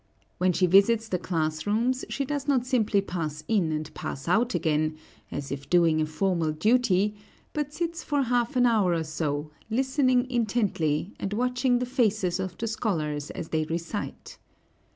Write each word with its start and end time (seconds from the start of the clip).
When 0.39 0.51
she 0.51 0.65
visits 0.65 1.07
the 1.07 1.19
class 1.19 1.67
rooms, 1.67 2.03
she 2.09 2.25
does 2.25 2.47
not 2.47 2.65
simply 2.65 3.01
pass 3.01 3.43
in 3.47 3.71
and 3.71 3.93
pass 3.93 4.27
out 4.27 4.55
again, 4.55 4.97
as 5.31 5.51
if 5.51 5.69
doing 5.69 6.01
a 6.01 6.07
formal 6.07 6.53
duty, 6.53 7.13
but 7.53 7.71
sits 7.71 8.03
for 8.03 8.23
half 8.23 8.55
an 8.55 8.65
hour 8.65 8.93
or 8.95 9.03
so 9.03 9.51
listening 9.69 10.27
intently, 10.31 11.13
and 11.19 11.33
watching 11.33 11.77
the 11.77 11.85
faces 11.85 12.39
of 12.39 12.57
the 12.57 12.65
scholars 12.65 13.29
as 13.29 13.49
they 13.49 13.65
recite. 13.65 14.39